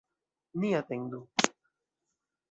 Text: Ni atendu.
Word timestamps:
Ni 0.59 0.69
atendu. 0.79 1.19